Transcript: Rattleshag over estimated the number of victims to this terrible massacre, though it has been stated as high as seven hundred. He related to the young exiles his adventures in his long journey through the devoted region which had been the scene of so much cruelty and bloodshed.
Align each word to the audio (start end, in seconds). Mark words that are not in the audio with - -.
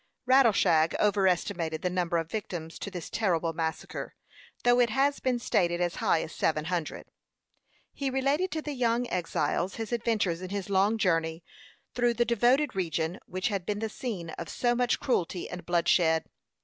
Rattleshag 0.25 0.95
over 0.99 1.27
estimated 1.27 1.83
the 1.83 1.89
number 1.91 2.17
of 2.17 2.31
victims 2.31 2.79
to 2.79 2.89
this 2.89 3.07
terrible 3.07 3.53
massacre, 3.53 4.15
though 4.63 4.79
it 4.79 4.89
has 4.89 5.19
been 5.19 5.37
stated 5.37 5.79
as 5.79 5.97
high 5.97 6.23
as 6.23 6.33
seven 6.33 6.65
hundred. 6.65 7.05
He 7.93 8.09
related 8.09 8.49
to 8.53 8.63
the 8.63 8.73
young 8.73 9.07
exiles 9.11 9.75
his 9.75 9.91
adventures 9.91 10.41
in 10.41 10.49
his 10.49 10.71
long 10.71 10.97
journey 10.97 11.43
through 11.93 12.15
the 12.15 12.25
devoted 12.25 12.75
region 12.75 13.19
which 13.27 13.49
had 13.49 13.63
been 13.63 13.77
the 13.77 13.89
scene 13.89 14.31
of 14.39 14.49
so 14.49 14.73
much 14.73 14.99
cruelty 14.99 15.47
and 15.47 15.67
bloodshed. 15.67 16.25